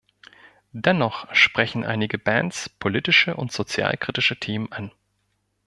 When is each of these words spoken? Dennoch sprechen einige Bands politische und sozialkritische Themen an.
Dennoch 0.73 1.31
sprechen 1.35 1.83
einige 1.85 2.17
Bands 2.17 2.69
politische 2.69 3.35
und 3.35 3.51
sozialkritische 3.51 4.39
Themen 4.39 4.71
an. 4.71 4.91